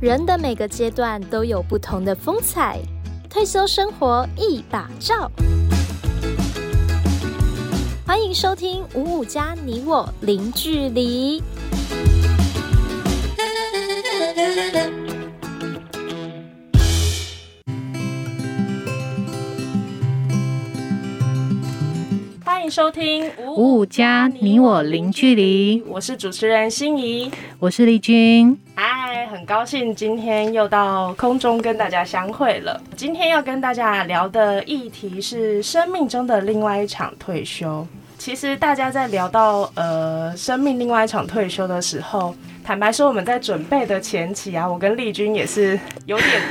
[0.00, 2.78] 人的每个阶段都有不同的风采，
[3.28, 5.28] 退休生活一把照。
[8.06, 11.42] 欢迎收听五五加你我零距离。
[22.44, 28.56] 欢迎收听五五加你我零距离，我是主持人心怡，我是丽君。
[28.76, 29.07] 嗨，
[29.38, 32.82] 很高兴今天又到空中跟大家相会了。
[32.96, 37.86] 今天要跟大家聊的议题是生命中的另外一场退休。
[38.18, 46.42] 其实大家在聊到呃生命另外一场退休的时候，坦白说我们在准备的前期啊，我跟丽君也是有点。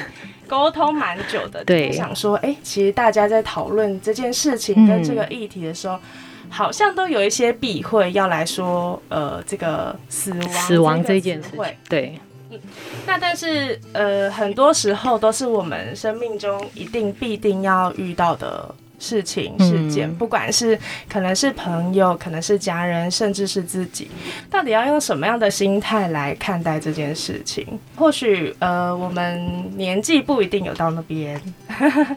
[0.48, 6.00] 沟通蛮久的，对，想说，哎、欸，其实大家在讨论这件事情跟这个议题的时候，嗯、
[6.50, 11.50] 好像都有一些避讳要来说，呃，这个死亡，死亡这件事，
[11.90, 12.18] 对，
[12.50, 12.60] 嗯，
[13.06, 18.74] 那但是，呃，很多时候都是我们生命中一定必定要遇到的。
[19.00, 24.10] 事情、事件，不管是可能是朋友，可能是家人，甚至是自己，
[24.50, 27.66] 到底要用什么样的心态来看待这件事情？
[27.96, 31.40] 或许呃，我们年纪不一定有到那边，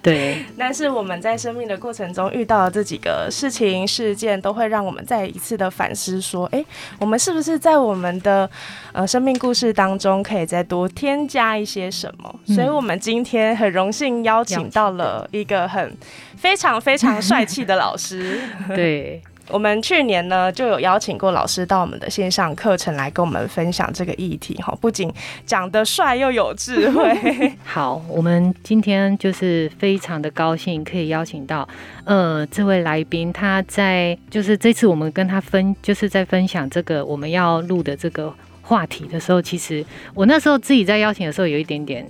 [0.02, 6.66] 对， 但是我们在生命的过程中遇到的这几个事情、事件，都会让我们再一次的反思，说，哎、欸，
[6.98, 8.48] 我们是不是在我们的
[8.92, 12.34] 呃生命故事当中，可以再多添加一些什么？
[12.46, 15.94] 嗯、所以我们今天很荣幸邀请到了一个很。
[16.40, 18.40] 非常非常帅气的老师，
[18.74, 25.12] 对，我们去年呢就有邀请过老师到我们的线上课程来跟我们分享这个议题哈，不仅
[25.44, 27.52] 长得帅又有智慧。
[27.62, 31.68] 好，我们今天就是非常的高兴可以邀请到
[32.04, 42.06] 呃这位来宾，他在就是这次我们跟他分就是在分享这个我们要录的这个话题的时候，其实我那时候自己在邀请的时候有一点点。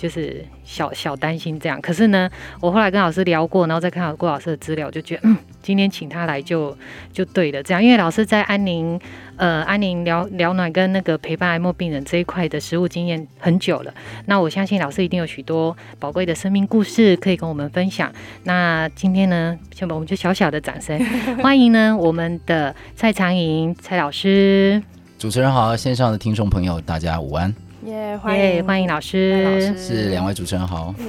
[0.00, 6.74] 就是小小担心这样，可是呢，我后来跟老师聊过，然后再看到郭老师的资料，就觉得嗯，今天请他来就
[7.12, 7.62] 就对了。
[7.62, 8.98] 这样，因为老师在安宁
[9.36, 13.92] 呃安宁疗疗暖跟那个陪伴癌末病人这一块的实务经验很久了，
[14.24, 18.10] 那我相信老师一定有许多宝贵的生命故事可以跟我们分享。
[18.44, 20.98] 那今天呢，先把我们就小小的掌声
[21.42, 24.82] 欢迎呢我们的蔡长莹蔡老师。
[25.18, 27.54] 主持人好，线上的听众朋友大家午安。
[27.86, 30.94] 耶、yeah，欢迎、yeah, 欢迎老师，老师是两位主持人好。
[30.98, 31.06] 嗯、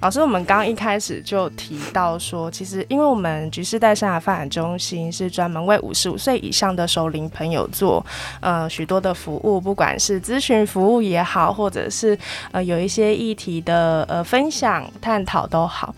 [0.00, 8.04] 老师，我们刚刚一开始就提到说，其实因为我们局势代生涯发展中心是专门为五十五岁以上的熟龄朋友做
[8.40, 12.18] 呃许多的服务，不管是咨询服务也好，或者是
[12.50, 15.94] 呃有一些议题的呃分享探讨都好。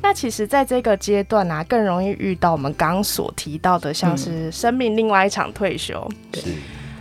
[0.00, 6.08] 那其实在这个阶段啊，更容易遇到我们刚刚所提到的，像是生命另外一场退休。
[6.30, 6.40] 对。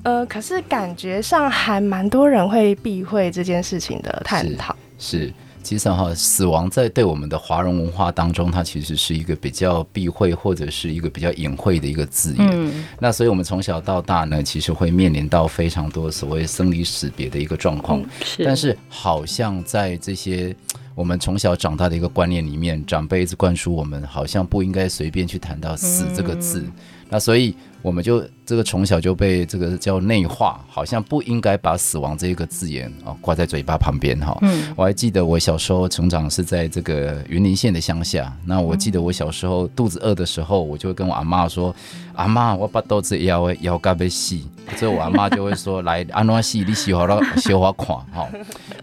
[0.08, 4.74] 呃，可是感觉上还蛮多人会避讳这件事情的探讨。
[4.98, 12.50] 是，其实哈，死亡在对我们的华人文化当中，它其实是一个比较避讳或者是一个比较隐晦的一个字眼。
[12.54, 12.86] 嗯。
[13.00, 18.00] 那所以我们从小到大呢，其实会面临到非常多所谓生离死别的一个状况。
[18.00, 18.06] 嗯。
[18.24, 18.46] 是。
[18.46, 20.56] 但是好像在这些
[20.96, 26.62] 我们从小长大的一个观念里面，长辈一直灌输我们，好像不应该随便去谈到死这个字。
[26.62, 26.72] 嗯。
[27.10, 27.56] 那所以。
[27.84, 34.38] 我们就这个从小就被这个叫内化，好像不应该把死亡这个字眼啊挂在嘴巴旁边哈。
[34.42, 41.74] 嗯，我还记得我小时候成长是在这个云林县的乡下，那我记得我小时候肚子饿的时候，我就会跟我阿妈说
[42.16, 44.46] ：“阿妈，我把肚子腰腰干被细。”
[44.78, 48.28] 所以我阿妈就会说：“来，安诺西，你喜欢了，喜欢垮哈。”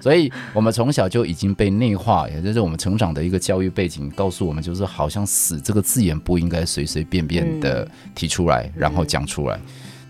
[0.03, 9.59] 所以我们从小就已经被内化，也就是我们成长的一个教育背景告诉我们，就是好像死这个字眼不应该随随便便的提出来，然后讲出来，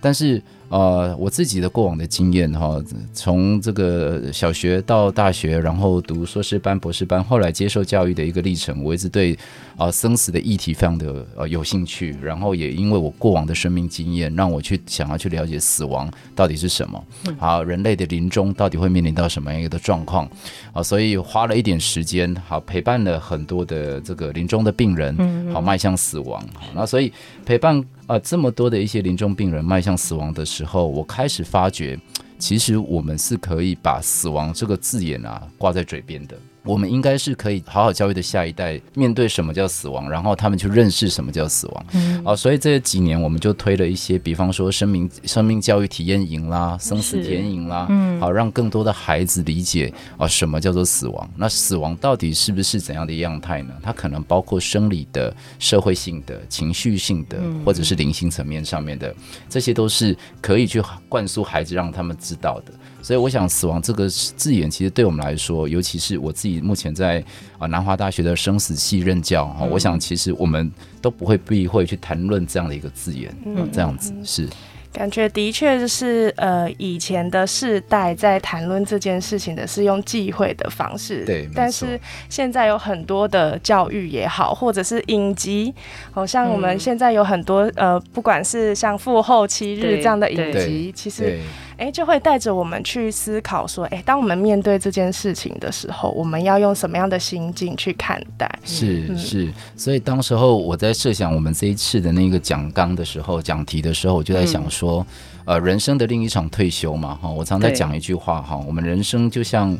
[0.04, 0.42] 但是。
[0.70, 2.82] 呃，我自己的过往的经验哈，
[3.12, 9.34] 从这个小学到大学，然后读硕士班、博士班，后来接受教育的一个历程，我一直对
[9.76, 17.04] 啊、呃、生死的议题非常的呃有兴趣，然后也因为我过往的生命经验，让我去想要去了解死亡到底是什么，
[17.38, 20.28] 好，人类的临终到底会面临到什么样一个状况
[20.72, 27.12] 啊，所以花了一点时间，好陪伴了很多的这个临终的病人，好迈向死亡，好，那所以
[27.44, 27.84] 陪伴。
[28.06, 31.98] 啊，这么多的一些临终病人迈向死亡的时候，我开始发觉，
[32.38, 36.38] 其实我们是可以把死亡这个字眼啊挂在嘴边的。
[36.64, 41.86] 我们应该是可以好好教育的下一代面对什么叫死亡，然后他们去认识什么叫死亡。
[41.92, 51.30] 嗯，啊，所以这几年我们就推了一些，比方说生命生命教育体验营啦、生死体验营啦，嗯，好让更多的孩子理解啊什么叫做死亡。
[51.36, 53.74] 那死亡到底是不是怎样的样态呢？
[53.82, 59.14] 它可能包括生理的、社会性的、情绪性的，或者是灵性层面上面的，
[59.50, 62.72] 这些都是可以去灌输孩子，让他们知道的。
[63.04, 67.22] 所以我想，死亡这个字眼，其实对我们来说，尤其是我自己目前在
[67.58, 70.72] 啊南华大学的生死系任教哈，我想其实我们
[71.02, 74.48] 都不会避讳去谈论这样的一个字眼，嗯，这样子是。
[74.90, 81.46] 感觉的确就是，呃，以前的世代在谈论这件事情的是用忌讳的方式，对。
[81.54, 82.00] 但是
[82.30, 85.74] 现在有很多的教育也好，或者是影集，
[86.10, 91.38] 好像我们现在有很多，呃，不管是像父后七日这样的影集，其实。
[91.76, 98.48] 哎，就会带着我们去思考说，哎，当我们面对这件事情的时候，我们要用什么样的心境去看待？
[98.64, 105.04] 是、嗯、是，所以当时候我在设想我们这一次的那个讲纲的时候，讲题的时候，我就在想说，
[105.46, 109.76] 嗯、呃，人生的另一场退休嘛，哈，我常在讲一句话哈，我们人生就像，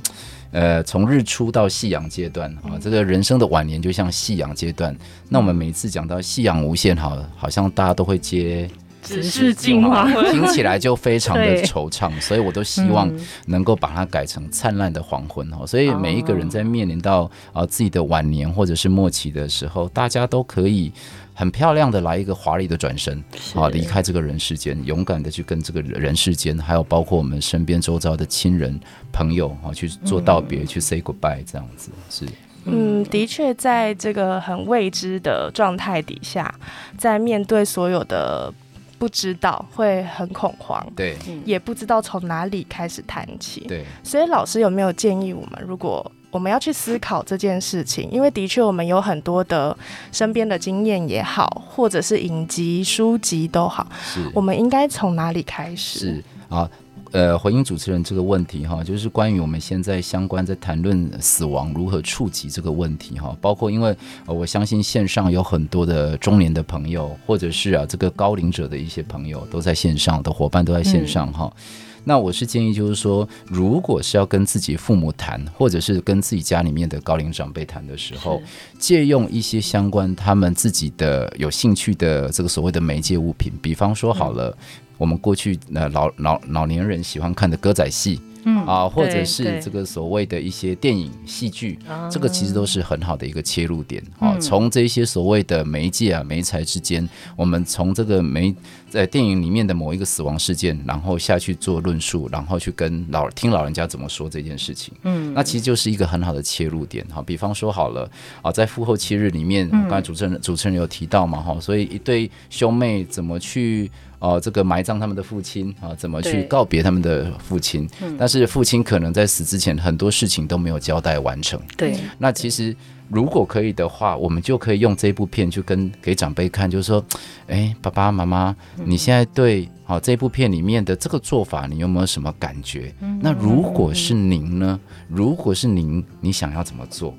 [0.51, 4.97] 呃，从日出到夕阳阶段啊，这个人生的晚年就像夕阳阶段。
[5.29, 8.69] 那我们每次讲到夕阳无限，好，好像大家都会接。
[9.05, 13.09] 只是金黄昏， 听起来就非常的惆怅，所以我都希望
[13.47, 15.67] 能够把它改成灿烂的黄昏哦。
[15.67, 20.91] 所以每一个人在面临到啊自己的晚年或者是末期的时候，大家都可以
[21.35, 23.23] 很漂亮的来一个华丽的转身
[23.55, 28.81] 啊，离开这个人世间，勇敢的去跟这个人世间，还有包括我们身边周遭的亲人
[29.13, 32.27] 朋友啊去做道别，去 say goodbye 这样子是。
[32.67, 36.55] 嗯，的确，在这个很未知的状态底下，
[36.97, 38.53] 在面对所有的。
[38.99, 43.85] 不知道会很恐慌，对，也不知道从哪里开始谈起，对。
[44.03, 49.77] 所以老师有没有建议我们，如果我们要去思考这件事情，因为的确我们有很多的
[50.11, 55.99] 身边的经验也好，或者是影集、书籍都好，是，我们应该从哪里开始？
[55.99, 56.71] 是啊。
[57.15, 63.97] 呃，回应主持人这个问题哈，就是关于我们现在相关在谈论死亡如何触及这个问题哈，包括因为
[64.27, 71.49] 我相信线上有很多的中年的朋友，或者是啊这个高龄者的一些朋友都在线上的伙伴都在线上哈。
[71.55, 71.63] 嗯、
[72.05, 78.43] 那我是建议就是说，如果是要跟自己父母谈，或者是跟自己家里面的高龄长辈谈的时候，
[78.79, 84.51] 借用一些相关他们自己的有兴趣的这个所谓的媒介物品，比方说好了。
[84.51, 84.65] 嗯
[84.97, 91.79] 我们过去呃老老老年人喜欢看的歌仔戏，嗯啊，或者是这个所谓的一些电影戏剧，
[92.11, 94.37] 这个其实都是很好的一个切入点啊。
[94.39, 98.55] 从这些所谓的媒介啊媒材之间，我们从这个媒
[98.89, 107.23] 在电影里面的某一个死亡事件，然后下去做论述，然后去跟老听老人家怎么说这件事情，嗯，那其实就是一个很好的切入点哈。
[107.23, 108.11] 比方说好了
[108.43, 113.91] 啊，在父后七日里面，刚才主持人主持人有提到嘛哈，所以一对兄妹怎么去。
[114.25, 117.87] 哦，这个埋葬他们的父亲啊，怎么去告别他们的父亲？
[118.19, 121.61] 但是父亲可能在死之前很多事情都没有交代完成。
[121.77, 122.75] 对，那其实
[123.11, 127.05] 如果可以的话，我们就可以用这部片去跟给长辈看，就是说，
[127.49, 128.57] 哎，爸爸妈妈，
[128.87, 132.95] 你现在对好这部片里面的这个做法，你有没有什么感觉？
[133.21, 134.81] 那如果是您呢？
[135.07, 137.15] 如果是您，你想要怎么做？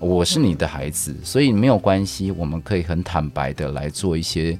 [0.00, 4.58] 我是你的孩子，所以没有关系，我们可以很坦白的来做一些。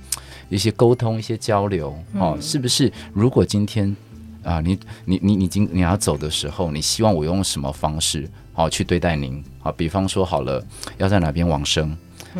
[0.48, 2.92] 一些沟通，一些交流，哦，是不是？
[3.12, 3.94] 如果今天
[4.42, 9.42] 啊，你你你你今你要走的时候，你希望我用什么方式，好去对待您？
[9.58, 10.64] 好，比方说好了，
[10.96, 11.96] 要在哪边往生？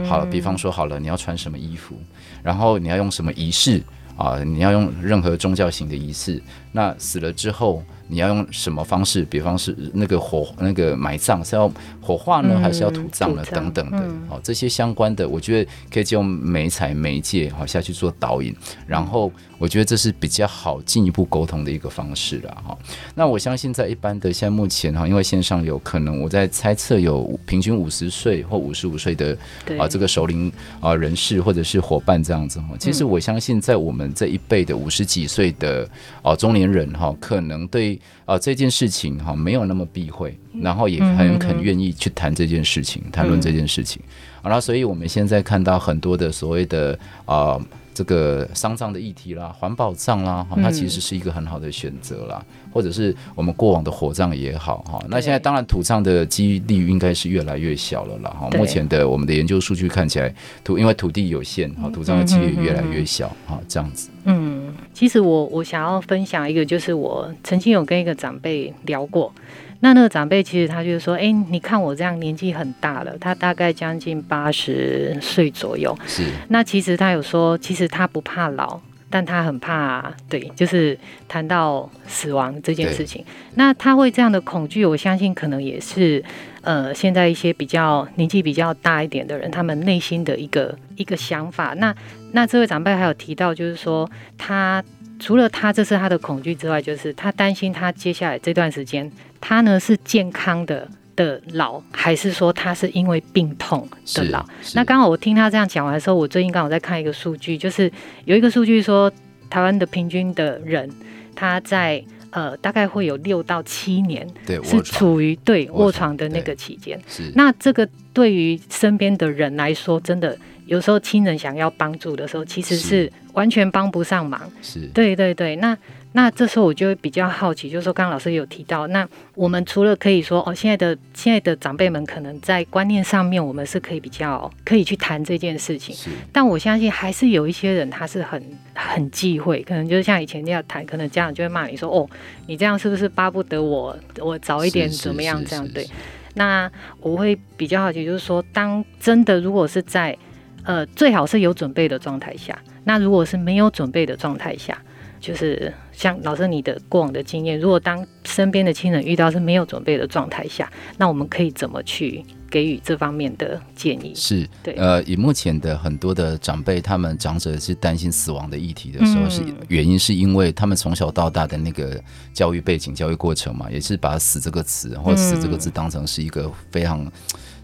[0.06, 1.94] 好了，比方说好了，你要穿什么衣服？
[2.43, 3.82] 然后你要用什么仪式？
[4.16, 6.43] 啊，你要用任何宗教型的仪式？
[6.72, 7.82] 那死了之后？
[8.08, 9.22] 你要用什么方式？
[9.24, 13.44] 比方是那个火、那个埋葬是要火化呢，还是要土葬呢？
[13.50, 13.98] 等等的，
[14.30, 18.54] 哦，这些相关的，我觉得可以就用媒材媒介好下去做导引，
[18.86, 22.76] 然后我觉得这是比较好进一步沟通的一个方式了哈。
[23.14, 29.36] 那我相信在一般的现在目前哈，因为线上有可能我在猜测有平均五十岁或五十五岁的
[29.78, 30.50] 啊这个首领
[30.80, 32.68] 啊人士或者是伙伴这样子哈。
[32.78, 35.86] 其实我相信在我们这一辈的五十几岁的
[36.22, 37.98] 啊中年人哈，可能对。
[38.25, 44.02] 啊，这件事情哈没有那么避讳，然后也很肯愿意去谈这件事情，谈论这件事情。
[44.43, 47.59] 好了，所以我们现在看到很多的所谓的啊，
[47.93, 52.45] 这个丧葬的议题啦，环保葬啦，它其实是一个很好的选择啦，
[52.78, 55.04] 或者是我们过往的火葬也好哈。
[55.08, 58.30] 那现在当然土葬的几率应该是越来越小了啦。
[58.30, 58.49] 哈。
[58.56, 60.32] 目前的我们的研究数据看起来，
[60.62, 64.11] 土因为土地有限，哈，土葬的几率越来越小哈，这样子。
[64.26, 69.32] 嗯，其实我我想要分享一个，就是我曾经有跟一个长辈聊过。
[69.80, 75.97] 那那个长辈其实他就是说，哎、欸，你看我这样年纪很大了，他大概将近八十岁左右。
[76.06, 76.25] 是。
[76.49, 83.24] 那其实他有说，其实他不怕老，但他很怕，对，就是谈到死亡这件事情。
[83.54, 86.22] 那他会这样的恐惧，我相信可能也是，
[86.62, 91.74] 呃，现在一些比较年纪比较大一点的人，他们内心的一个一个想法。
[91.74, 91.94] 那
[92.32, 94.84] 那这位长辈还有提到，就是说他。
[95.20, 99.10] 除了他这是他的恐惧之外，就是他担心他接下来这段时间，
[99.40, 100.88] 他呢是健康的
[101.18, 104.46] 的老，还是说他是因为病痛的老？
[104.75, 107.90] 那刚好我听他这样讲完的时候，我最近刚好在看一个数据，就是
[108.25, 109.12] 有一个数据说，
[109.50, 110.88] 台湾的平均的人，
[111.34, 116.96] 他在呃大概会有六到七年，对，是处于对卧床的那个期间。
[117.08, 120.38] 是，那这个对于身边的人来说，真的。
[120.66, 124.38] 有时候亲人想要帮助的时候，其实是完全帮不上忙。
[124.60, 125.56] 是，对对对。
[125.56, 125.75] 那
[126.12, 135.94] 那这时候我就会比较好奇，就是说刚刚老师有提到，那我们除了可以说哦，现在的现在的长辈们可能在观念上面，我们是可以比较可以去谈这件事情。
[135.94, 136.10] 是。
[136.32, 138.42] 但我相信还是有一些人他是很
[138.74, 142.08] 很忌讳，可能就是像以前那样谈，可能家长就会骂你说哦，
[142.46, 145.68] 你这样是不是巴不得我我早一点怎么样这样？
[145.68, 145.86] 对。
[146.34, 150.16] 那我会比较好奇，就是说当真的如果是在
[150.64, 152.58] 呃，最好是有准备的状态下。
[152.84, 154.80] 那如果是没有准备的状态下，
[155.20, 164.12] 就是像老师你的过往的经验，如果当身边的亲人遇到是没有准备的状态下，那我们可以怎么去给予这方面的建议？
[164.14, 172.00] 是对，呃，以目前的很多的长辈，他们长者是担心死亡的议题的时候，嗯、是原因是因为他们从小到大的那个
[172.32, 177.10] 教育背景、教育过程嘛，也是把“死”这个词或“死”这个字当成是一个非常。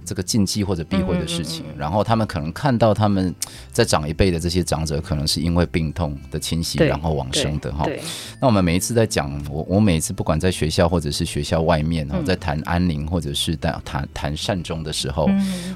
[0.05, 3.35] 这个禁忌或者避讳的事情，然后他们可能看到他们
[3.73, 7.87] 在长一辈的这些长者，可能是因为病痛的侵袭，然后往生的哈。
[8.41, 15.29] 那我们每一次在讲，我我每一次不管在学校或者是学校外面哈，在谈安宁或者是谈谈谈善终的时候，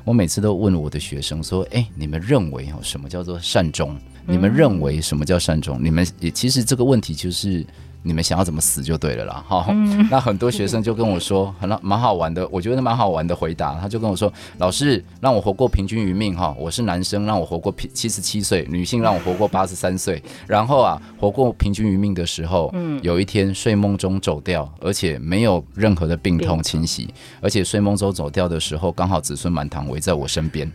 [0.04, 3.96] 我每次都问我的学生说：“哎，你们认为哈什么叫做善终？
[4.26, 5.82] 你们认为什么叫善终？
[5.82, 7.64] 你们也其实这个问题就是。”
[8.08, 10.04] 你们想要怎么死就对了啦，哈、嗯。
[10.10, 13.74] 那很多学生就跟我说， 很蛮好玩的，我觉得蛮好玩的回答。
[13.78, 20.22] 他就跟我说，老师让我活过平均余命哈，我是男生让我活过七十七岁，女性让我活过八十三岁。
[20.46, 27.12] 然后啊，活过平均余命的时候，嗯，有一天睡梦中走掉，而且没有任何的病痛侵袭，
[27.42, 30.70] 而且睡梦中走掉的时候，刚好子孙满堂围在我身边。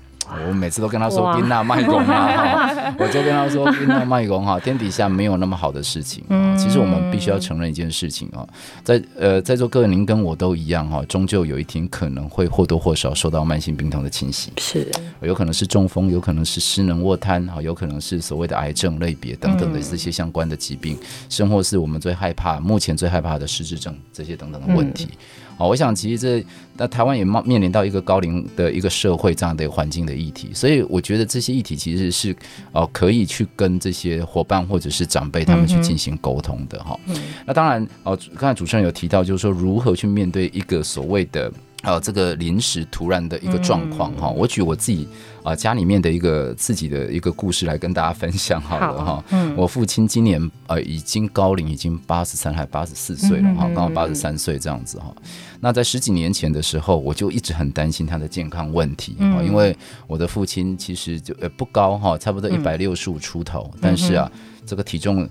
[0.48, 6.24] 我每次都跟他说冰娜卖公啊， 我就跟他说冰娜卖公哈，天底下没有那么好的事情。
[6.58, 8.48] 其实我们必须要承认一件事情啊，
[8.84, 14.88] 在呃在座各位您跟我都一样哈，终究有一天可能会或多或少受到慢性病痛的侵袭，是，
[15.22, 20.98] 有可能是中风，有可能是失能卧瘫啊，有可能是所谓的癌症类别等等的这些相关的疾病，
[21.30, 25.10] 甚或是我们最害怕、目前最害怕的失智症这些等等的问题。
[25.58, 26.46] 好，我想其实这
[26.78, 32.36] 那台湾也面面临到一个高龄的一个社会这样的环境的议题，所以我觉得这些议题其实是
[32.72, 37.00] 哦可以去跟这些伙伴或者是长辈他们去进行沟通的哈。
[37.08, 41.52] 嗯、那当然哦，刚才主持人有提到，就是说如何去面对一个所谓的。
[41.84, 45.06] 呃，这个临时突然的一个状况哈，我举我自己
[45.40, 49.24] 啊、呃、家里面的一个自己的一个故事来跟大家分享好了哈。
[49.32, 55.14] 嗯，我父亲今年呃已经高龄，已经八十三还八十四岁了哈，刚好八十三岁这样子哈。
[55.60, 59.76] 那在十几年前的时候，我就一直很担心他的健康问题啊，因为
[60.08, 64.32] 我的父亲其实就呃不高哈，差不多一百六十五出头，但是啊，
[64.66, 65.28] 这个体重。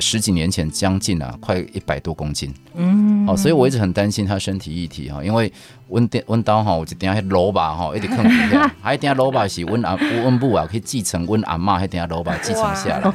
[0.00, 2.52] 十几年前，将近啊，快一百多公斤。
[2.74, 5.52] 嗯，哦，所以我一直很担心他身体议题哈，因为
[5.88, 13.12] 温电温刀哈，我就等下萝卜哈，一直啃一下， 还等下萝卜是温阿温母啊，可以继承温阿妈，还等下老爸继承下来。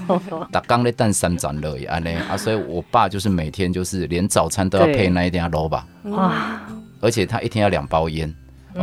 [0.52, 5.84] 打刚的蛋三盏热安尼啊，所以我爸就是每天就是连早餐都要配那一点萝卜。
[6.04, 6.62] 哇，
[7.02, 8.34] 而且他一天要两包烟。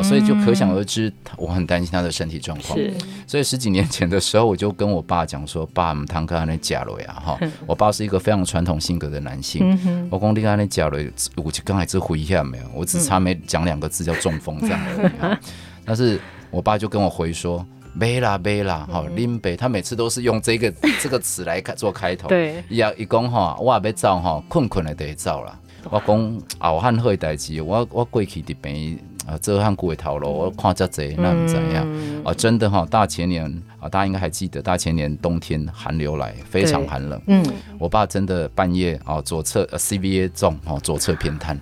[0.02, 2.76] 所以就可想而知，我很担心他的身体状况。
[2.76, 2.92] 是，
[3.26, 9.62] 所以十几年前的时候，我就跟我爸讲说：“爸，我们堂哥那假了呀，哈。”我爸是一个非常传统性格的男性。
[10.10, 10.98] 我讲你刚才那假了，
[11.36, 15.36] 我就刚才只回一下没有，我只差没讲两个字叫中风这样而已。
[15.86, 17.64] 但是我爸就跟我回说
[17.94, 22.28] ：“没啦没啦，哈，林北他每次都是用这个这个词来开做开头。
[22.28, 25.58] 对，一一讲哈，我要走哈，困困的得走了。
[25.88, 28.98] 我讲熬汉好的代志，我我过去的病。
[29.26, 31.84] 啊，这汉古伟逃了，我看这贼那怎样？
[31.86, 33.44] 嗯、啊，真的哈、哦，大前年
[33.80, 37.20] 啊，大家应该还记得，大前年冬天寒流来，非常寒冷。
[37.26, 37.44] 嗯，
[37.78, 41.58] 我爸真的半夜啊，左侧 CVA 重哦，左侧偏瘫，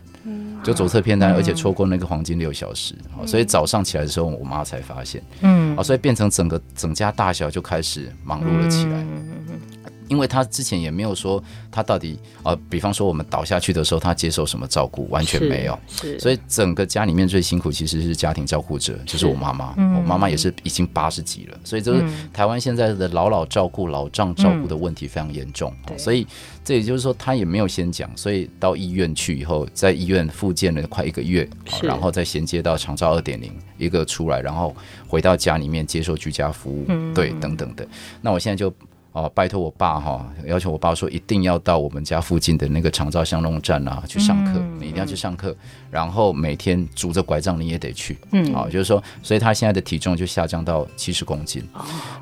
[0.62, 2.94] 就左侧偏瘫，而且错过那个黄金六小时。
[3.18, 5.22] 嗯、所以早上起来的时候，我妈才发现。
[5.40, 9.00] 嗯，啊，所以变成整个整家大小就开始忙碌了起来。
[9.00, 9.60] 嗯
[10.08, 15.78] 因为他之前也没有说他到底呃，比方说我们倒下去的时候，他接受什么照顾，完全没有。
[15.88, 19.74] 是，所以整个家里面最辛苦其实是家庭照顾者，就是我妈妈。
[19.96, 25.72] 我妈妈也是已经八十几了，所以就是台湾现在的老老照顾、老丈照顾的问题非常严重。
[25.96, 26.26] 所以
[26.64, 31.48] 这也就是说，他也没有先讲，所以到医院去以后，在医院复健了快一个月，
[31.82, 34.74] 然后再衔接到长照二点零一个出来，然后
[35.08, 37.86] 回到家里面接受居家服务，对，等等的。
[38.20, 38.72] 那我现在就。
[39.14, 45.54] 哦，拜托我爸哈，要求我爸说一定要到我们家附近的那个长照巷弄站啊去上课，你一定要去上课，
[45.88, 51.62] 然后每天拄着拐杖你也得去，嗯，好，就是说，所以他现在的体重就下降到七十公斤。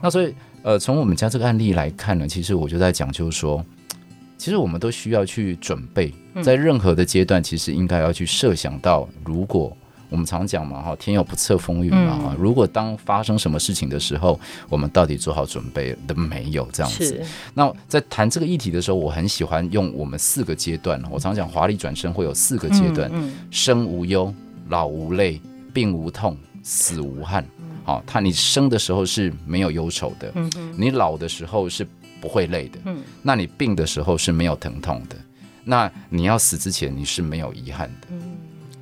[0.03, 3.65] 那所以，呃，从我们家这个案例来看呢，其实我就在讲，就是说，
[4.37, 9.75] 其实我们都需要去准备，在任何的阶段，其实应该要去设想到，如果。
[10.13, 12.37] 我们常讲嘛，哈，天有不测风云嘛，哈、嗯。
[12.39, 14.39] 如果当发生什么事情的时候，
[14.69, 16.69] 我们到底做好准备了没有？
[16.71, 17.25] 这样子。
[17.55, 21.03] 那在谈这个议题的时候，我很喜欢用我们四个阶段。
[21.11, 24.33] 我常讲华丽转身会有四个阶段：嗯嗯、生无忧、
[24.69, 25.41] 老无累、
[25.73, 27.43] 病无痛、死无憾。
[27.83, 31.87] 好、嗯，他你生的时候是没有忧愁的，嗯、你老的时候是
[32.21, 35.17] 不会累的，嗯、那你病的时候是没有疼痛的，
[35.65, 38.09] 那你要死之前你是没有遗憾的。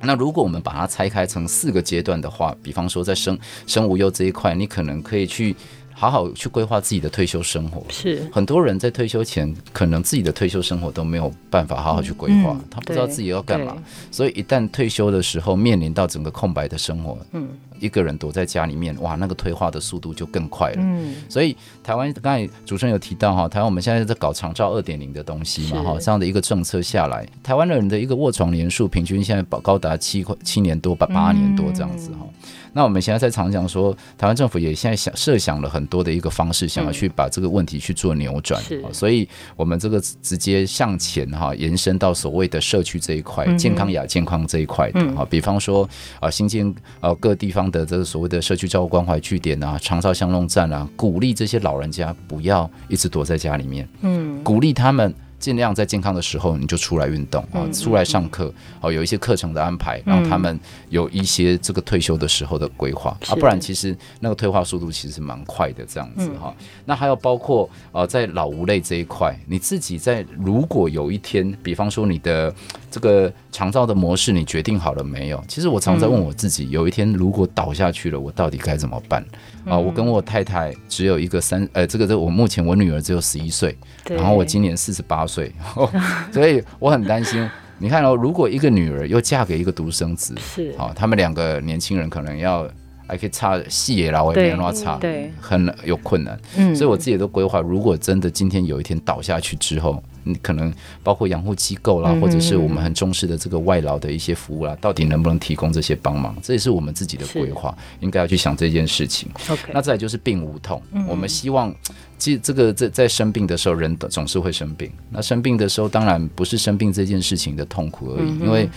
[0.03, 5.55] 那如果我们把它拆开成四个阶段的话，比方说在生生无忧这一块，你可能可以去
[6.01, 7.85] 好好去规划自己的退休生活。
[7.89, 13.77] 是很多人在退休前，可能自己的退休生活都没有办法好好去规划，嗯、他不知道自己要干嘛，
[14.09, 17.47] 所以一旦退休的时候，面临到整个空白的生活，嗯。
[17.81, 20.77] 一个人躲在家里面，哇，那个退化的速度就更快了。
[20.77, 32.19] 嗯，所以台湾刚才主持人有提到哈，台湾我们现在在搞长照二点零的东西嘛哈，这样的一个政策下来，台湾的人的一个卧床年数平均现在高达七七年多八八年多这样子哈。
[32.21, 32.29] 嗯
[32.73, 38.61] 那我们现在在常讲说，台湾政府也现在想设想了很多的一个方式，想要去把这个问题去做扭转。
[38.63, 45.87] 是，所以我们这个直接向前哈延伸到所谓的社区这一块，健康亚健康这一块的哈，比方说
[46.19, 55.13] 啊新建呃各地方的这个所谓的社区照顾关怀据点啊、长照巷弄站啊，鼓励这些老人家不要一直躲在家里面，嗯，鼓励他们。
[55.41, 60.57] 尽量在健康的时候你就出来运动啊，出来上课哦，有一些课程的安排，让他们
[60.89, 66.53] 有一些这个退休的时候的规划啊，不然其实那个退化速度其实蛮快的这样子哈。
[66.85, 72.53] 那还有包括呃，在老无类这一块，你自己在如果有一天，比方说你的
[72.91, 75.43] 这个长照的模式你决定好了没有？
[75.47, 79.25] 其实我常在问我自己，有一天如果倒下去了，我到底该怎么办
[79.65, 79.75] 啊？
[79.75, 85.51] 我跟我太太只有一个三呃，这个这个我目前我女儿只有十一岁，然后我今年四十八岁。
[85.73, 85.87] 岁，
[86.31, 87.49] 所以我很担心。
[87.77, 92.67] 你看哦，如果一个女儿又嫁给一个独生子，是啊，他们两个年轻人可能要
[93.07, 96.37] 还可以差细也啦，我也没办法差，对，很有困难。
[96.57, 100.03] 嗯，所以我自己都规划，如果真的今天有一天倒下去之后。
[100.23, 100.71] 你可能
[101.03, 106.35] 包括养护机构啦，或者是我们很重视的这个外劳的一些服务啦，到底能不能提供这些帮忙？
[106.41, 109.29] 这也是我们自己的规划，应该要去想这件事情。
[109.73, 111.73] 那再就是病无痛，我们希望，
[112.17, 114.91] 其实这个在在生病的时候，人总是会生病。
[115.09, 118.69] 那生病的时候，当然不是生病这件事情的痛苦而已，因为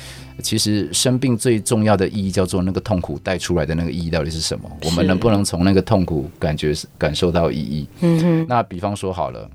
[0.43, 4.71] 其实生病最重要的意义叫做那个痛苦带出来的那个意义到底是什么？
[4.85, 7.87] 我们能不能从那个痛苦感觉感受到意义？
[8.01, 9.49] 嗯哼，那比方说好了。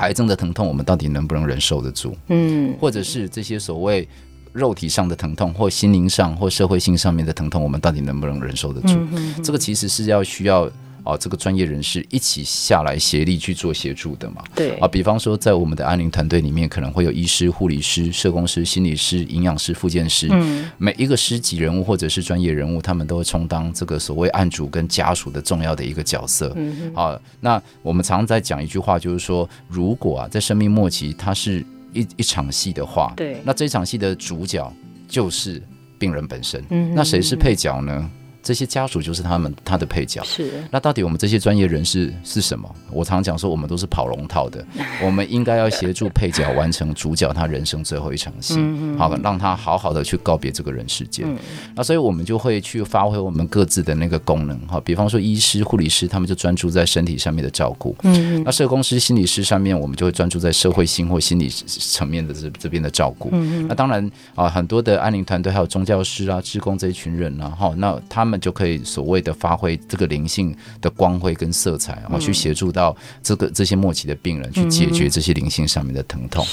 [0.00, 2.14] 癌症的疼痛，我们到底能不能忍受得住？
[2.28, 4.06] 嗯，或者是这些所谓
[4.52, 8.88] 肉体上的疼痛，或心灵上或社会性上面的疼痛，我们到底能不能忍受得住？
[8.94, 10.70] 嗯哼哼，这个其实是要需要。
[11.10, 14.44] 哦，这个专业人士一起下来协力去做协助的嘛？
[14.54, 26.52] 对啊，比方说在我们的安宁团队里面，可能会有医师、护理师、社工师、心理师、营养师、复健师，嗯，每一个师级人物或者是专业人物，他们都会充当这个所谓案主跟家属的重要的一个角色。
[26.56, 34.72] 嗯哼，啊，那我们常常在讲一句话，就是说，如果啊在生命末期，它是一一场戏的话，对，那这场戏的主角
[35.08, 35.60] 就是
[35.98, 36.60] 病人本身。
[36.70, 38.10] 嗯哼，那谁是配角呢？
[38.42, 40.22] 这些家属就是他们他的配角。
[40.24, 40.50] 是。
[40.70, 42.68] 那到底我们这些专业人士是什么？
[42.90, 44.64] 我常讲说，我们都是跑龙套的。
[45.04, 48.54] 我们应该要协助配角完成主角他人生最后一场戏，
[48.98, 51.26] 好，让他好好的去告别这个人世间。
[51.74, 54.58] 那所以我们就会去发挥我们各自的那个功能。
[54.66, 57.94] 哈，比方说医师、护理师，他们就专注在身体上面的照顾。
[58.02, 58.42] 嗯。
[58.42, 63.28] 那社工师、心理师上面，我们就会专注在社会性或心理层面的这这边的照顾。
[63.32, 63.66] 嗯。
[63.68, 68.29] 那当然啊，很多的安宁团队还有宗教师啊、职工这一群人啊，哈，那他们。
[68.30, 76.46] 他们就可以所谓的发挥这个灵性的光辉跟色彩，然后去协助到这个这些末期的病人去解决这些灵性上面的疼痛。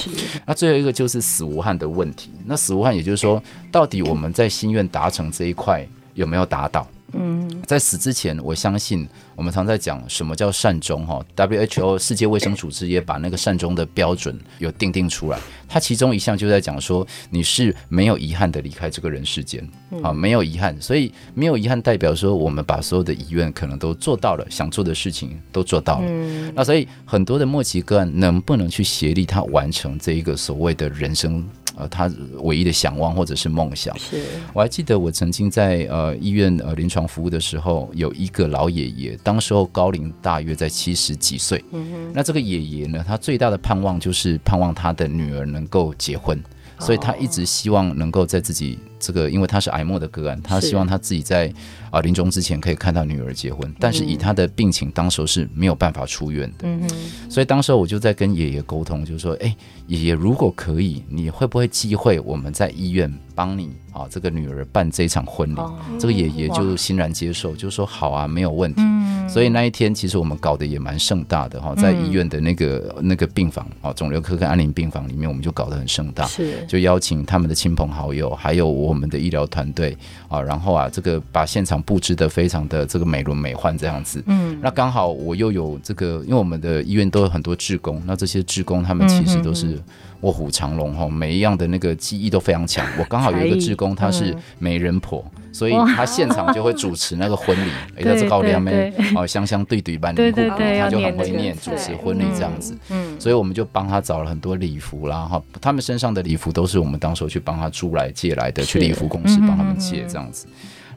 [0.44, 2.32] 那最后一个就是死无憾的问题。
[2.44, 6.84] 那死无憾，也就是说，到底我们在心愿达成这一块有没有达到？
[7.12, 11.24] 嗯，在死之前，我相信我们常在讲什么叫善终哈。
[11.34, 19.66] WHO 世界卫生组织也把那个善终的标准有定定出来，它其中一项就在讲说你是没有遗憾的离开这个人世间
[20.02, 26.06] 啊，没有遗憾，所以没有遗憾代表说我们把所有的遗愿可能都做到了，想做的事情都做到了。
[26.54, 31.42] 那所以很多的末期个案能不能去协力他完成这一个所谓的人生？
[31.78, 32.10] 呃，他
[32.42, 33.96] 唯一的想望或者是梦想。
[33.98, 41.64] 是，我还记得我曾经在呃医院呃临床服务的时候，有一个老爷爷，当时候高龄大约在七十几岁。
[42.12, 46.42] 那这个爷爷呢，他最大的盼望就是盼望他的女儿能够结婚，
[46.80, 51.52] 所以他一直希望能够在自己这个，因为他是癌末的个案，他希望他自己在
[51.90, 56.68] 啊临终之前可以看到女儿结婚，但是以他的病情，当时候是没有办法出院的。
[56.68, 57.30] 嗯哼。
[57.30, 59.54] 所以当时候我就在跟爷爷沟通，就是说，哎。
[59.88, 64.06] 爷爷，如果可以，你会不会机会我们在医院帮你啊？
[64.10, 68.82] 这个女儿办这场婚礼，哦、这个爷爷就欣然接受，就说好啊，没有问题。
[68.82, 79.96] 嗯、所以那一天，其实我们搞得也蛮盛大的哈，在医院的那个、嗯、那个病房啊，肿瘤科跟安宁病房里面，我们就搞得很盛大，是就邀请他们的亲朋好友，还有我们的医疗团队
[80.28, 84.22] 啊，然后啊，这个把现场布置的非常的这个美轮美奂这样子。
[84.26, 89.78] 嗯，那刚好我又有这个，因为我们的医院都有很多志工，那这些志工他们其实都是。
[90.20, 92.84] 卧虎藏龙哈，每一样的那个记忆都非常强。
[92.98, 97.70] 我刚好有一个志工，她是媒人婆，所以她现场就会主持那个婚礼。
[97.96, 102.76] 哎，她是高粱妹哦，香香对对班，对对对，她就很会念主持婚礼这样子。
[102.90, 110.46] 嗯，所以我们就帮她找了很多礼服啦哈，他们身上的礼服都是我们当时去帮她租来借来的，去礼服公司帮他们借这样子。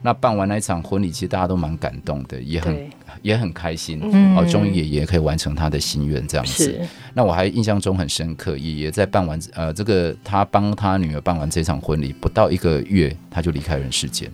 [0.04, 2.90] 那办完那一场婚礼，其实大家都蛮感动的，也很
[3.22, 4.00] 也很开心。
[4.02, 6.80] 嗯、哦，终于爷爷可以完成他的心愿，这样子。
[7.14, 14.28] 那我还印象中很深刻，爷爷在办完呃这个他帮他女儿办完这场婚礼，不到一个月他就离开人世间。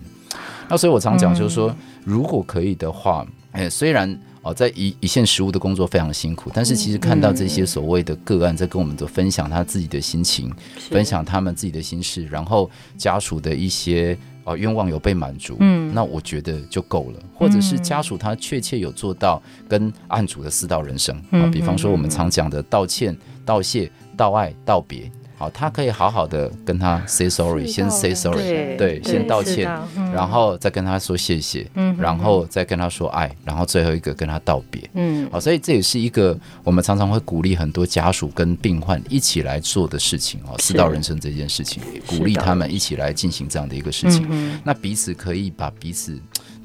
[0.67, 14.17] 那所以我常讲就是说，嗯、如果可以的话，哎，虽然哦在一一线实务的工作非常辛苦，但是其实看到这些所谓的个案在跟我们的分享他自己的心情，是分享他们自己的心事，然后家属的一些。
[14.49, 17.19] 哦，愿望有被满足，嗯，那我觉得就够了。
[17.33, 25.09] 或者是家属他确切有做到跟案主的四道人生啊，比方说我们常讲的道歉、道谢、道爱、道别。
[25.39, 29.63] 好，他可以好好的跟他 say sorry，先 say sorry，对，先道歉，
[30.13, 44.27] 然后再跟他说谢谢，嗯，然后再跟他说爱，然后最后一个跟他道别，嗯，好，所以这也是一个我们常常会鼓励很多家属跟病患一起来做的事情哦，四道人生这件事情，鼓励他们一起来进行这样的一个事情，
[44.65, 46.19] 那彼此可以把彼此。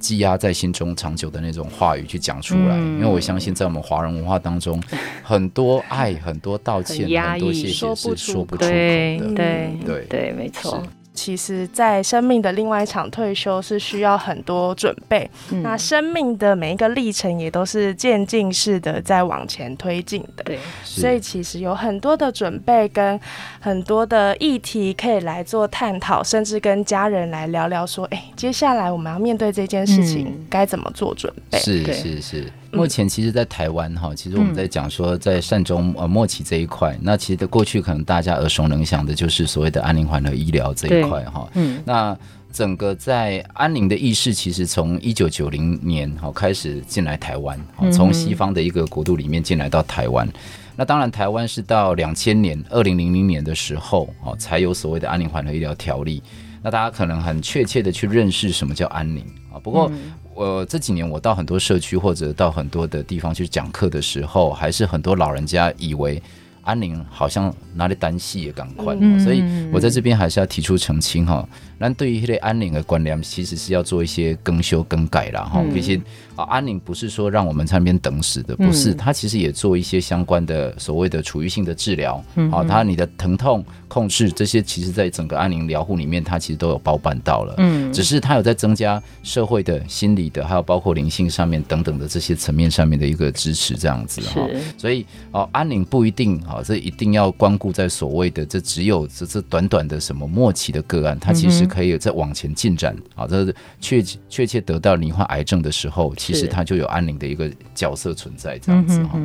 [0.05, 4.79] 积压在心中长久的那种话语去讲出来，因为我相信在我们华人文化当中，
[5.25, 8.57] 很多爱、很多道歉、很多谢谢是说不出口。
[8.59, 8.69] 的。
[8.69, 10.07] 对对对。
[10.11, 10.83] 对，没错。
[11.15, 15.31] 其实，在生命的另外一场退休是需要很多准备。
[15.53, 20.43] 嗯、那生命的每一个历程也都是渐进式的在往前推进的。
[20.43, 23.19] 对，所以其实有很多的准备跟
[23.61, 31.59] 很多的议题可以来做探讨，甚至跟家人来聊聊说，哎，接下来我们要面对这件事情，该怎么做准备？
[31.61, 31.95] 是是是。
[31.95, 41.49] 是是目前其实，在台湾哈，其实我们在讲说，在善终呃末期这一块，那其实的过去可能大家耳熟能详的就是所谓的安宁缓和医疗这一块哈。
[41.55, 41.83] 嗯。
[41.85, 42.17] 那
[42.53, 47.59] 整个在安宁的意识，其实从一九九零年哈开始进来台湾，
[47.93, 50.29] 从西方的一个国度里面进来到台湾。
[50.77, 56.23] 那当然，台湾是到两千年二零零零年的时候哦，才有所谓的安宁缓和医疗条例。
[56.63, 59.59] 那大家可能很确切的去认识什么叫安宁啊。
[59.63, 59.91] 不过。
[60.37, 66.21] 我这几年我到很多社区或者到很多的地方去讲课的时候，还是很多老人家以为
[66.65, 71.47] 安宁好像哪里单戏也赶快，所以我在这边还是要提出澄清哈。
[71.79, 75.63] 那对于这类安宁的观念，其实是要做一些更修更改了哈。
[75.73, 76.03] 毕竟
[76.37, 82.23] 啊，安宁不是说让我们在那边等死的，不是，它其实也做一些相关的所谓的处于性的治疗。
[82.51, 87.55] 好，它你的疼痛控制这些，其实在整个安宁疗护里面，它其实都有包办到了。
[87.59, 94.47] 嗯，只是它有在增加社会的、心理的，还有包括灵性上面等等的这些层面上面的一个支持，这样子哈。
[94.77, 103.27] 所以哦，安宁不一定啊，这一定要关顾在所谓的这只有这这短短的什么末期的个案，它其实可以再往前进展啊。
[103.27, 109.21] 这确确切得到罹患癌症的时候，其实它就有安宁的一个角色存在，这样子哈。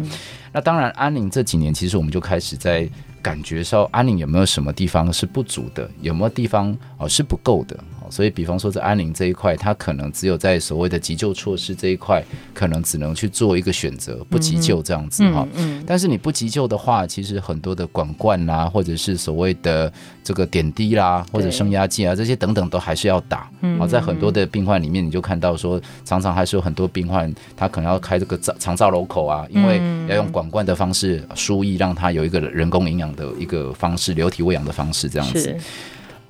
[0.51, 2.89] 那当然，安宁这几年其实我们就开始在。
[3.21, 5.91] 感觉说安宁有没有什么地方是不足的？
[5.99, 7.77] 有没有地方哦是不够的？
[8.09, 15.83] 所以比方说在安宁这一块，它可能只有在所谓的急救措施这一块，可能只能去做一个选择，不急救这样子哈嗯。
[15.85, 19.91] 但是你不急救的话，其实很多的管灌啦，或者是所谓的
[20.23, 23.49] 这个点滴啦，或者升压剂啊这些等等都还是要打。
[23.77, 35.55] 好，在很多的病患里面，你就看到说，常常还是有很多病患他可能要开这个造肠造瘘口啊，因为要用管灌的方式输液，让他有一个人工营养的一个方式，流体喂养的方式这样子。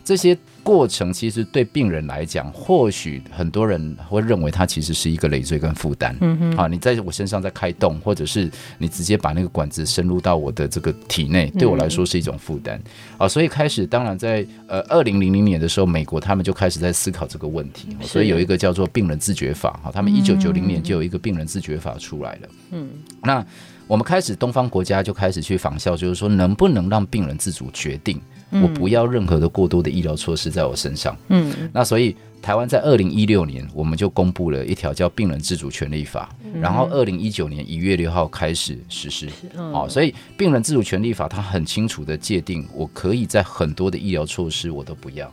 [0.10, 6.18] 这些过程其实对病人来讲，或许很多人会认为它其实是一个累赘跟负担。
[6.20, 12.82] 嗯哼，啊，你在我身上在开动，或者是你直接把那个管子深入到我的这个体内，对我来说是一种负担。
[13.20, 19.80] 啊，所以开始，当然在呃二零零零年的时候，美国他们就开始在思考这个问题，所以有一个叫做病人自觉法。
[19.84, 22.50] 哈，他们一九九零年就有一个病人自觉法出来了。
[22.72, 22.90] 嗯，
[23.22, 23.46] 那
[23.86, 28.20] 我们开始东方国家就开始去仿效，就是说能不能让病人自主决定。
[28.52, 31.16] 我不要任何的过多的医疗措施在我身上。
[31.28, 36.30] 嗯，那所以台湾在二零一六年，我们就公布了一条叫《病人自主权利法》，
[36.62, 39.28] 然后二零一九年一月六号开始实施。
[39.56, 45.30] 哦，所以《病人自主权利法》它很清楚的界定，我可以在很多的医疗措施我都不要，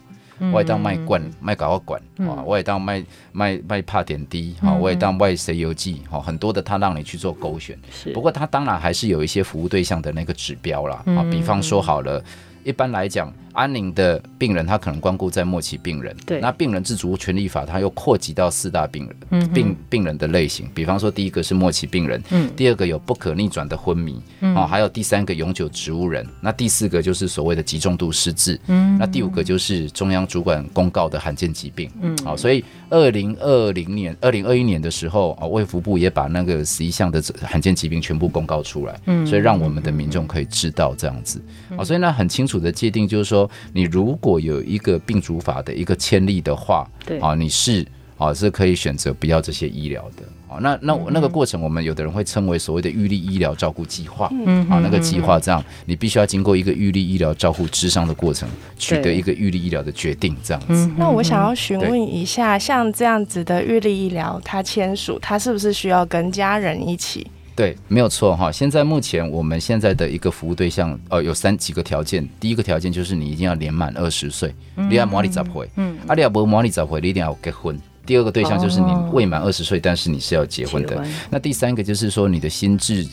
[0.53, 7.79] 我也当卖罐卖搞管啊，我也当卖卖卖帕点滴啊，我也当卖谁油剂哈，很多的它让你去做勾选。
[8.13, 12.23] 不过它当然还是有一些服务对象的那个指标啦啊，比方说好了。
[12.67, 16.15] 一般来讲，安宁的病人他可能关顾在末期病人。
[16.27, 20.69] 对，那病人自主权利法，它又扩及到四大病人，嗯、病病人的类型。
[20.75, 41.41] 比方说，第一个是末期病人，嗯，第二个有不可逆转的昏迷，嗯，哦，还有第三个永久植物人，那第四个就是所谓的极重度失智，嗯，那第五个就是中央主管公告的罕见疾病，嗯，好，所以二零二零年、二零二一年的时候，啊，卫福部也把那个十一项的罕见疾病全部公告出来，嗯，所以让我们的民众可以知道这样子，
[41.79, 42.56] 啊，所以呢很清楚。
[42.59, 50.59] 的界定就是说，你如果有一个病主法的一个签例的话，对啊，你是啊是可以选择不要这些医疗的啊。
[50.61, 60.91] 那那那个过程，我们有的人会称为所谓的预立医疗照顾计划，嗯啊，那个计划这样，你必须要经过一个预立医疗照顾智商的过程，取得一个预立医疗的决定，这样子。
[60.97, 67.27] 那我想要询问一下，像这样子的预立医疗，他签署，他是不是需要跟家人一起？
[67.57, 68.53] 对，没有错哈。
[68.53, 72.29] 现在目前我们现在的一个服务对象，呃，有三几个条件。
[72.39, 77.81] 第一个条件就是你一定要年满二十岁，你要满二十岁，嗯，啊，你要不满二十岁，你一定要结婚。
[78.05, 81.03] 第二个对象就是你未满二十岁，但是你是要结婚的。
[81.31, 83.05] 那第三个就是说你的心智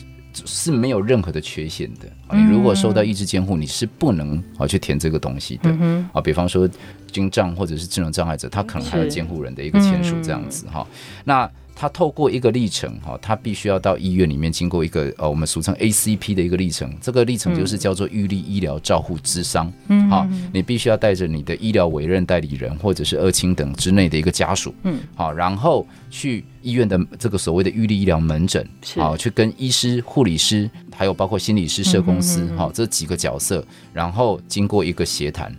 [0.44, 2.36] 是没有任何的缺陷的。
[2.36, 5.70] 你如果受到意志监护，你是不能啊去填这个东西的。
[6.12, 6.68] 啊，比方说
[7.10, 10.86] 精障或者是智能障碍者，他可能还有监护人的一个签署这样子哈。
[11.24, 16.92] 那他透过一个历程，哈，他必须要到医院里面经过一个呃，我们俗称 ACP 的一个历程。
[17.00, 35.54] 这个历程就是叫做预立医疗照护之商，嗯，好，你必须要带着你的医疗委任代理人或者是二亲等之内的一个家属，嗯，好，然后去医院的这个所谓的预立医疗门诊，好，去跟医师、护理师，还有包括心理师、社公司，好，这几个角色，然后经过一个协谈，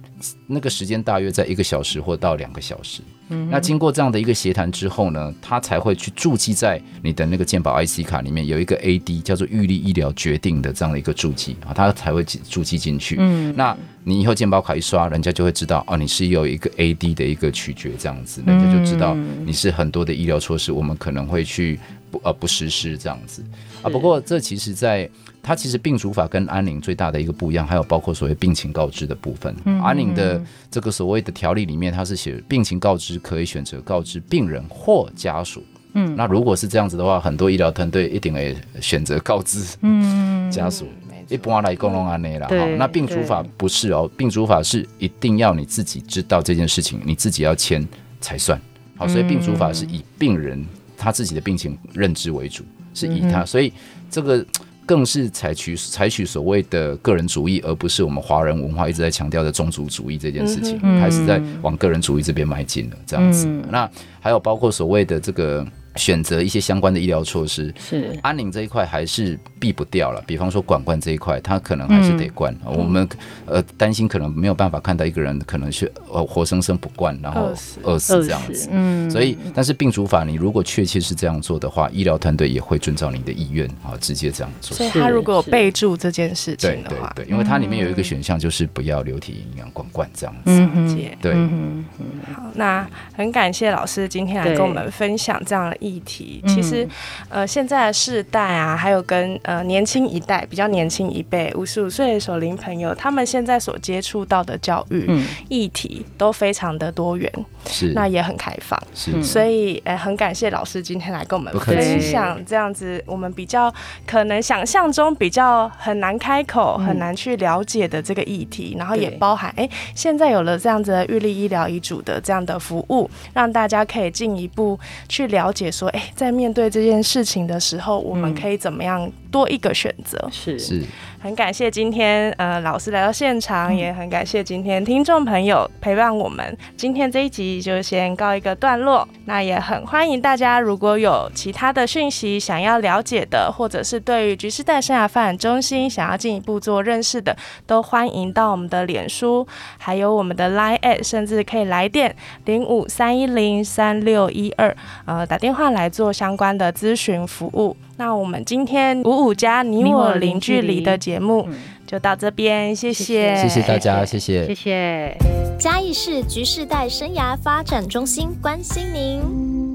[0.47, 3.01] 那个时间大约在一个小时或到两个小时。
[3.29, 13.15] 嗯，那经过这样的一个协谈之后呢，他才会去注记在你的那个健保 IC 卡里面有一个 AD 叫做预立医疗决定的这样的一个注记啊，他才会注记进去。
[13.19, 21.79] 嗯，那你以后健保卡一刷，人家就会知道哦，你是有一个 AD 的一个取决这样子，人家就知道你是很多的医疗措施，我们可能会去
[22.15, 23.43] 不呃不实施这样子
[23.81, 23.89] 啊。
[23.89, 25.09] 不过这其实在。
[25.47, 29.55] 它其实病主法跟安宁最大的一个不一样，还有包括所谓病情告知的部分。
[29.65, 35.63] 嗯、安宁的这个所谓的条例里面，它是写病情告知可以选择告知病人或家属。
[35.93, 40.87] 嗯，那如果是这样子的话，很多医疗团队一定会选择告知嗯家属。
[41.29, 42.47] 一般来共同安内啦。
[42.49, 47.87] 好，那病主法不是哦，病主法是一定要你自己知道这件事情，你自己要签
[48.19, 48.59] 才算。
[48.97, 50.65] 好，所以病主法是以病人
[50.97, 53.71] 他自己的病情认知为主，是以他，所以
[54.09, 54.45] 这个。
[54.87, 62.97] 更是采取采取所谓的个人主义，而不是我们华人文化一直在强调的宗族主义这件事情，开始在往个人主义这边迈进了。
[63.03, 65.65] 这样子，那还有包括所谓的这个。
[65.95, 70.21] 选择一些相关的医疗措施，是安宁这一块还是避不掉了。
[70.27, 72.53] 比方说管灌这一块，他可能还是得灌。
[72.65, 73.07] 嗯、我们
[73.45, 77.53] 呃担心可能没有办法看到一个人可能是呃活生生不灌，然后
[77.83, 78.69] 饿死这样子。
[78.71, 84.75] 嗯，所以但是病主法，你如果确切是这样做的话，医疗团队也会遵照你的意愿啊，直接这样做。
[84.75, 90.41] 所以他如果有备注这件事情的话，对对对，因为它里面有一个选项就是不要流体营养管灌这样子。
[90.45, 91.33] 嗯，对。
[91.33, 91.85] 嗯，
[92.33, 96.43] 好，那很感谢老师今天来跟我们分享这样的议题。
[96.47, 96.87] 其实，
[97.29, 105.07] 呃，现在的世代啊，还有跟呃年轻一代比较年轻一辈五十五岁的守龄朋友，他们现在所接触到的教育
[105.47, 107.31] 议题都非常的多元，
[107.67, 107.93] 是。
[107.93, 109.21] 那也很开放，是。
[109.21, 113.71] 所以呃很感谢老师今天来跟我们分享这样子我们比较
[114.07, 130.29] 可能想象中比较很难开口、很难去了解的这个议题，然后也包含哎、欸、现在有了这样子的预立医疗遗嘱的这样的服务，让大家可以进一步去了解说，哎、欸，在面对这件事情的时候，我们可以怎么样多一个选择？
[130.31, 130.81] 是是。
[131.19, 136.57] 很感谢今天呃老师来到现场，也很感谢今天听众朋友陪伴我们。
[136.77, 149.45] 今天这一集就先告一个段落，那也很欢迎大家，如果有其他的讯息想要了解的，或者是对于橘世代生涯发展中心想要进一步做认识的，都欢迎到我们的脸书，
[149.77, 154.73] 还有我们的 Line，at，甚至可以来电零五三一零三六一二，
[155.05, 157.75] 呃打电话来做相关的咨询服务。
[157.97, 161.47] 那我们今天五五加你我零距离的节目
[161.87, 165.17] 就到这边，谢谢，谢谢大家，谢谢，谢谢。
[165.57, 169.74] 嘉义市局世代生涯发展中心关心您。